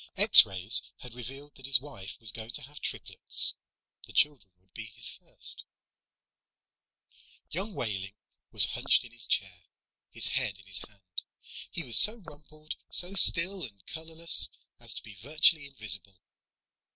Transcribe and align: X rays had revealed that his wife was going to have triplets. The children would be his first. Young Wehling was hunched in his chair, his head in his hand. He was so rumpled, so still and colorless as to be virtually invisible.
X 0.17 0.47
rays 0.47 0.81
had 1.01 1.13
revealed 1.13 1.53
that 1.57 1.67
his 1.67 1.79
wife 1.79 2.17
was 2.19 2.31
going 2.31 2.49
to 2.53 2.63
have 2.63 2.79
triplets. 2.79 3.53
The 4.07 4.13
children 4.13 4.51
would 4.59 4.73
be 4.73 4.85
his 4.87 5.07
first. 5.07 5.63
Young 7.51 7.75
Wehling 7.75 8.15
was 8.51 8.65
hunched 8.73 9.03
in 9.03 9.11
his 9.11 9.27
chair, 9.27 9.65
his 10.09 10.25
head 10.29 10.57
in 10.57 10.65
his 10.65 10.79
hand. 10.79 11.21
He 11.69 11.83
was 11.83 11.99
so 11.99 12.15
rumpled, 12.15 12.73
so 12.89 13.13
still 13.13 13.61
and 13.63 13.85
colorless 13.85 14.49
as 14.79 14.95
to 14.95 15.03
be 15.03 15.13
virtually 15.21 15.67
invisible. 15.67 16.19